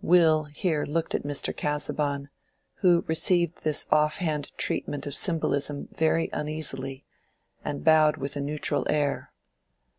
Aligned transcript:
Will 0.00 0.44
here 0.44 0.86
looked 0.86 1.14
at 1.14 1.22
Mr. 1.22 1.54
Casaubon, 1.54 2.30
who 2.76 3.04
received 3.06 3.62
this 3.62 3.86
offhand 3.90 4.50
treatment 4.56 5.06
of 5.06 5.14
symbolism 5.14 5.90
very 5.94 6.30
uneasily, 6.32 7.04
and 7.62 7.84
bowed 7.84 8.16
with 8.16 8.34
a 8.34 8.40
neutral 8.40 8.86
air. 8.88 9.34